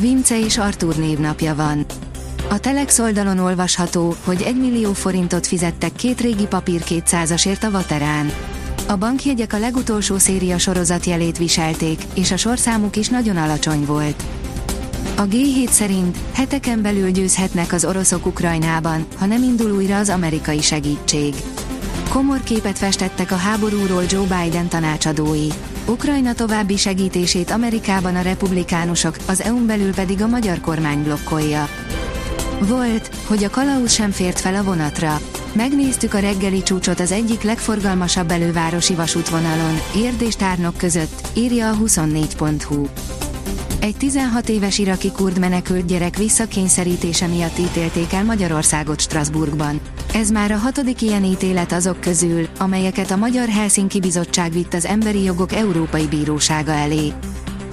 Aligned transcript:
Vince 0.00 0.38
és 0.38 0.58
Artur 0.58 0.96
névnapja 0.96 1.54
van. 1.54 1.86
A 2.48 2.58
Telex 2.58 2.98
oldalon 2.98 3.38
olvasható, 3.38 4.14
hogy 4.24 4.42
1 4.42 4.56
millió 4.56 4.92
forintot 4.92 5.46
fizettek 5.46 5.92
két 5.92 6.20
régi 6.20 6.46
papír 6.46 6.82
200-asért 6.88 7.66
a 7.66 7.70
Vaterán. 7.70 8.32
A 8.86 8.96
bankjegyek 8.96 9.52
a 9.52 9.58
legutolsó 9.58 10.18
széria 10.18 10.58
sorozat 10.58 11.04
jelét 11.04 11.38
viselték, 11.38 12.02
és 12.14 12.30
a 12.30 12.36
sorszámuk 12.36 12.96
is 12.96 13.08
nagyon 13.08 13.36
alacsony 13.36 13.84
volt. 13.84 14.22
A 15.16 15.22
G7 15.22 15.68
szerint 15.68 16.18
heteken 16.32 16.82
belül 16.82 17.10
győzhetnek 17.10 17.72
az 17.72 17.84
oroszok 17.84 18.26
Ukrajnában, 18.26 19.06
ha 19.18 19.26
nem 19.26 19.42
indul 19.42 19.70
újra 19.70 19.98
az 19.98 20.08
amerikai 20.08 20.60
segítség. 20.60 21.34
Komor 22.08 22.42
képet 22.42 22.78
festettek 22.78 23.30
a 23.30 23.36
háborúról 23.36 24.02
Joe 24.08 24.26
Biden 24.42 24.68
tanácsadói. 24.68 25.48
Ukrajna 25.88 26.32
további 26.32 26.76
segítését 26.76 27.50
Amerikában 27.50 28.16
a 28.16 28.20
republikánusok, 28.20 29.16
az 29.26 29.40
EU-n 29.40 29.66
belül 29.66 29.94
pedig 29.94 30.22
a 30.22 30.26
magyar 30.26 30.60
kormány 30.60 31.02
blokkolja. 31.02 31.68
Volt, 32.60 33.14
hogy 33.26 33.44
a 33.44 33.50
kalauz 33.50 33.92
sem 33.92 34.10
fért 34.10 34.40
fel 34.40 34.54
a 34.54 34.62
vonatra. 34.62 35.20
Megnéztük 35.52 36.14
a 36.14 36.18
reggeli 36.18 36.62
csúcsot 36.62 37.00
az 37.00 37.12
egyik 37.12 37.42
legforgalmasabb 37.42 38.30
elővárosi 38.30 38.94
vasútvonalon, 38.94 39.80
Érd 39.96 40.22
és 40.22 40.36
Tárnok 40.36 40.76
között, 40.76 41.28
írja 41.34 41.70
a 41.70 41.76
24.hu. 41.76 42.86
Egy 43.80 43.96
16 43.96 44.48
éves 44.48 44.78
iraki 44.78 45.12
kurd 45.12 45.38
menekült 45.38 45.86
gyerek 45.86 46.16
visszakényszerítése 46.16 47.26
miatt 47.26 47.58
ítélték 47.58 48.12
el 48.12 48.24
Magyarországot 48.24 49.00
Strasbourgban. 49.00 49.77
Ez 50.18 50.30
már 50.30 50.50
a 50.50 50.56
hatodik 50.56 51.02
ilyen 51.02 51.24
ítélet 51.24 51.72
azok 51.72 52.00
közül, 52.00 52.46
amelyeket 52.58 53.10
a 53.10 53.16
Magyar 53.16 53.48
Helsinki 53.48 54.00
Bizottság 54.00 54.52
vitt 54.52 54.74
az 54.74 54.84
Emberi 54.84 55.22
Jogok 55.22 55.52
Európai 55.52 56.06
Bírósága 56.06 56.72
elé. 56.72 57.12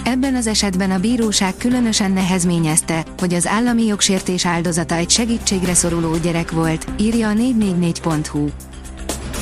Ebben 0.03 0.35
az 0.35 0.47
esetben 0.47 0.91
a 0.91 0.99
bíróság 0.99 1.57
különösen 1.57 2.11
nehezményezte, 2.11 3.05
hogy 3.17 3.33
az 3.33 3.47
állami 3.47 3.85
jogsértés 3.85 4.45
áldozata 4.45 4.95
egy 4.95 5.09
segítségre 5.09 5.73
szoruló 5.73 6.15
gyerek 6.17 6.51
volt, 6.51 6.85
írja 6.99 7.29
a 7.29 7.33
444.hu. 7.33 8.47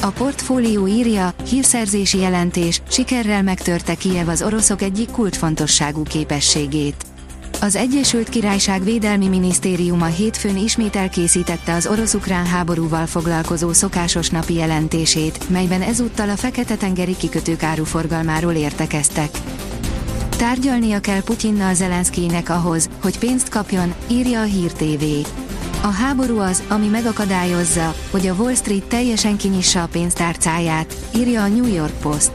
A 0.02 0.10
portfólió 0.10 0.88
írja, 0.88 1.34
hírszerzési 1.50 2.18
jelentés, 2.18 2.82
sikerrel 2.90 3.44
megtörte 3.44 3.96
Kiev 3.96 4.28
az 4.28 4.42
oroszok 4.42 4.82
egyik 4.82 5.12
kulcsfontosságú 5.12 6.04
képességét. 6.04 7.13
Az 7.64 7.76
Egyesült 7.76 8.30
Királyság 8.30 8.84
Védelmi 8.84 9.28
Minisztériuma 9.28 10.06
hétfőn 10.06 10.58
ismét 10.58 10.96
elkészítette 10.96 11.74
az 11.74 11.88
orosz-ukrán 11.88 12.46
háborúval 12.46 13.06
foglalkozó 13.06 13.74
szokásos 13.74 14.30
napi 14.30 14.54
jelentését, 14.54 15.50
melyben 15.50 15.82
ezúttal 15.82 16.30
a 16.30 16.36
Fekete-tengeri 16.36 17.16
kikötők 17.18 17.64
áruforgalmáról 17.64 18.54
értekeztek. 18.54 19.30
Tárgyalnia 20.38 21.00
kell 21.00 21.24
Putyinnal 21.24 21.74
Zelenszkijnek 21.74 22.50
ahhoz, 22.50 22.90
hogy 23.02 23.20
pénzt 23.20 23.50
kapjon, 23.50 23.94
írja 24.08 24.42
a 24.42 24.46
Hír 24.46 24.72
TV. 24.72 25.04
A 25.84 25.92
háború 25.92 26.40
az, 26.40 26.64
ami 26.68 26.88
megakadályozza, 26.88 27.96
hogy 28.12 28.28
a 28.28 28.34
Wall 28.34 28.54
Street 28.54 28.84
teljesen 28.84 29.38
kinyissa 29.38 29.84
a 29.84 29.88
pénztárcáját, 29.88 30.96
írja 31.16 31.44
a 31.44 31.48
New 31.48 31.74
York 31.74 32.00
Post. 32.02 32.32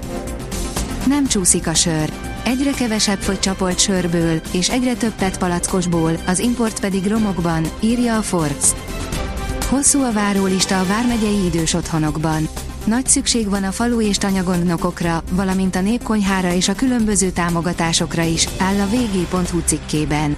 Nem 1.06 1.26
csúszik 1.26 1.66
a 1.66 1.74
sör. 1.74 2.27
Egyre 2.44 2.70
kevesebb 2.70 3.18
fogy 3.18 3.38
csapolt 3.38 3.78
sörből, 3.78 4.40
és 4.52 4.70
egyre 4.70 4.94
több 4.94 5.14
PET 5.14 5.38
palackosból, 5.38 6.12
az 6.26 6.38
import 6.38 6.80
pedig 6.80 7.06
romokban, 7.06 7.64
írja 7.80 8.16
a 8.16 8.22
Forbes. 8.22 8.70
Hosszú 9.68 10.02
a 10.02 10.12
várólista 10.12 10.80
a 10.80 10.86
vármegyei 10.86 11.44
idős 11.44 11.74
otthonokban. 11.74 12.48
Nagy 12.84 13.06
szükség 13.06 13.48
van 13.48 13.64
a 13.64 13.72
falu 13.72 14.00
és 14.00 14.18
tanyagondnokokra, 14.18 15.22
valamint 15.32 15.76
a 15.76 15.80
népkonyhára 15.80 16.52
és 16.52 16.68
a 16.68 16.74
különböző 16.74 17.30
támogatásokra 17.30 18.22
is, 18.22 18.48
áll 18.58 18.80
a 18.80 18.86
vg.hu 18.86 19.60
cikkében. 19.64 20.36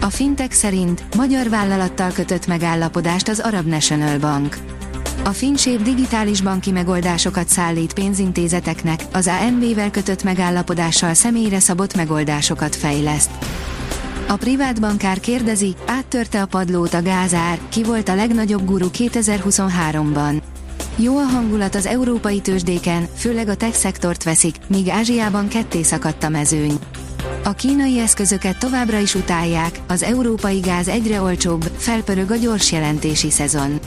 A 0.00 0.10
fintek 0.10 0.52
szerint 0.52 1.14
magyar 1.16 1.48
vállalattal 1.48 2.10
kötött 2.12 2.46
megállapodást 2.46 3.28
az 3.28 3.40
Arab 3.40 3.66
National 3.66 4.18
Bank. 4.18 4.56
A 5.24 5.30
Finsév 5.30 5.82
digitális 5.82 6.40
banki 6.40 6.70
megoldásokat 6.70 7.48
szállít 7.48 7.92
pénzintézeteknek, 7.92 9.04
az 9.12 9.30
ANB-vel 9.46 9.90
kötött 9.90 10.22
megállapodással 10.22 11.14
személyre 11.14 11.58
szabott 11.58 11.96
megoldásokat 11.96 12.76
fejleszt. 12.76 13.30
A 14.28 14.36
privát 14.36 14.80
bankár 14.80 15.20
kérdezi, 15.20 15.74
áttörte 15.86 16.42
a 16.42 16.46
padlót 16.46 16.94
a 16.94 17.02
gázár, 17.02 17.58
ki 17.68 17.82
volt 17.82 18.08
a 18.08 18.14
legnagyobb 18.14 18.64
guru 18.64 18.88
2023-ban. 18.92 20.42
Jó 20.96 21.16
a 21.18 21.22
hangulat 21.22 21.74
az 21.74 21.86
európai 21.86 22.40
tőzsdéken, 22.40 23.06
főleg 23.16 23.48
a 23.48 23.56
tech 23.56 23.76
szektort 23.76 24.22
veszik, 24.22 24.56
míg 24.66 24.88
Ázsiában 24.88 25.48
ketté 25.48 25.82
szakadt 25.82 26.24
a 26.24 26.28
mezőny. 26.28 26.78
A 27.44 27.52
kínai 27.52 27.98
eszközöket 27.98 28.58
továbbra 28.58 28.98
is 28.98 29.14
utálják, 29.14 29.80
az 29.88 30.02
európai 30.02 30.58
gáz 30.58 30.88
egyre 30.88 31.20
olcsóbb, 31.20 31.70
felpörög 31.76 32.30
a 32.30 32.36
gyors 32.36 32.72
jelentési 32.72 33.30
szezon. 33.30 33.80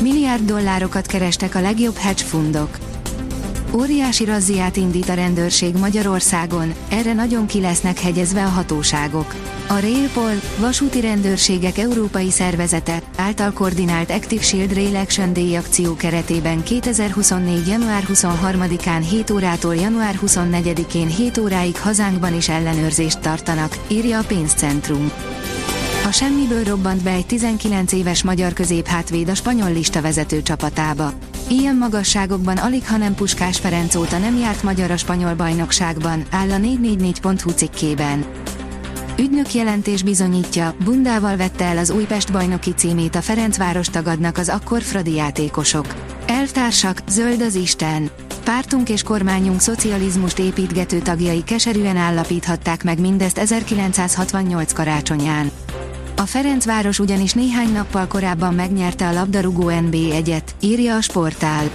Milliárd 0.00 0.44
dollárokat 0.44 1.06
kerestek 1.06 1.54
a 1.54 1.60
legjobb 1.60 1.96
hedge 1.96 2.24
fundok. 2.24 2.78
Óriási 3.74 4.24
razziát 4.24 4.76
indít 4.76 5.08
a 5.08 5.14
rendőrség 5.14 5.76
Magyarországon, 5.76 6.74
erre 6.88 7.12
nagyon 7.12 7.46
ki 7.46 7.60
lesznek 7.60 8.00
hegyezve 8.00 8.44
a 8.44 8.48
hatóságok. 8.48 9.34
A 9.68 9.80
Railpol, 9.80 10.32
vasúti 10.58 11.00
rendőrségek 11.00 11.78
európai 11.78 12.30
szervezete, 12.30 13.02
által 13.16 13.52
koordinált 13.52 14.10
Active 14.10 14.42
Shield 14.42 14.74
Rail 14.74 14.96
Action 14.96 15.32
Day 15.32 15.54
akció 15.54 15.94
keretében 15.94 16.62
2024. 16.62 17.66
január 17.66 18.04
23-án 18.12 19.04
7 19.10 19.30
órától 19.30 19.74
január 19.74 20.18
24-én 20.26 21.08
7 21.08 21.38
óráig 21.38 21.76
hazánkban 21.78 22.34
is 22.34 22.48
ellenőrzést 22.48 23.20
tartanak, 23.20 23.78
írja 23.88 24.18
a 24.18 24.24
pénzcentrum. 24.24 25.10
A 26.04 26.10
semmiből 26.10 26.64
robbant 26.64 27.02
be 27.02 27.10
egy 27.10 27.26
19 27.26 27.92
éves 27.92 28.22
magyar 28.22 28.52
középhátvéd 28.52 29.28
a 29.28 29.34
spanyol 29.34 29.72
lista 29.72 30.00
vezető 30.00 30.42
csapatába. 30.42 31.12
Ilyen 31.48 31.76
magasságokban 31.76 32.56
alig 32.56 32.88
ha 32.88 32.96
nem 32.96 33.14
Puskás 33.14 33.58
Ferenc 33.58 33.94
óta 33.94 34.18
nem 34.18 34.36
járt 34.36 34.62
magyar 34.62 34.90
a 34.90 34.96
spanyol 34.96 35.34
bajnokságban, 35.34 36.24
áll 36.30 36.50
a 36.50 36.56
444.hu 36.56 37.50
cikkében. 37.50 38.24
Ügynök 39.18 39.54
jelentés 39.54 40.02
bizonyítja, 40.02 40.74
bundával 40.84 41.36
vette 41.36 41.64
el 41.64 41.78
az 41.78 41.90
Újpest 41.90 42.32
bajnoki 42.32 42.70
címét 42.70 43.14
a 43.14 43.22
Ferencváros 43.22 43.88
tagadnak 43.88 44.38
az 44.38 44.48
akkor 44.48 44.82
fradi 44.82 45.14
játékosok. 45.14 45.86
Elvtársak, 46.26 47.02
zöld 47.08 47.40
az 47.40 47.54
Isten. 47.54 48.10
Pártunk 48.44 48.88
és 48.88 49.02
kormányunk 49.02 49.60
szocializmust 49.60 50.38
építgető 50.38 50.98
tagjai 50.98 51.44
keserűen 51.44 51.96
állapíthatták 51.96 52.84
meg 52.84 53.00
mindezt 53.00 53.38
1968 53.38 54.72
karácsonyán. 54.72 55.50
A 56.16 56.22
Ferencváros 56.22 56.98
ugyanis 56.98 57.32
néhány 57.32 57.72
nappal 57.72 58.06
korábban 58.06 58.54
megnyerte 58.54 59.08
a 59.08 59.12
labdarúgó 59.12 59.70
NB 59.70 59.94
egyet, 60.12 60.54
írja 60.60 60.96
a 60.96 61.00
sportál. 61.00 61.70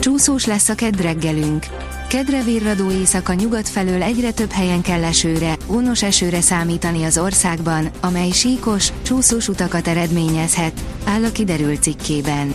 Csúszós 0.00 0.46
lesz 0.46 0.68
a 0.68 0.74
kedreggelünk. 0.74 1.66
Kedre 2.08 2.42
virradó 2.42 2.90
éjszaka 2.90 3.32
nyugat 3.32 3.68
felől 3.68 4.02
egyre 4.02 4.32
több 4.32 4.50
helyen 4.50 4.82
kell 4.82 5.04
esőre, 5.04 5.56
ónos 5.68 6.02
esőre 6.02 6.40
számítani 6.40 7.04
az 7.04 7.18
országban, 7.18 7.90
amely 8.00 8.30
síkos, 8.30 8.92
csúszós 9.02 9.48
utakat 9.48 9.88
eredményezhet, 9.88 10.80
áll 11.04 11.24
a 11.24 11.32
kiderült 11.32 11.82
cikkében. 11.82 12.54